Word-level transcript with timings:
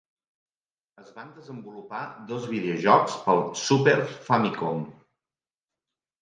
Es 1.01 1.11
van 1.17 1.27
desenvolupar 1.35 1.99
dos 2.31 2.47
videojocs 2.53 3.19
pel 3.27 3.45
"Super 3.65 3.95
Famicom". 4.31 4.83